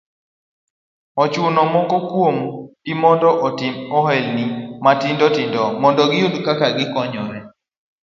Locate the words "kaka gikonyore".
6.45-7.39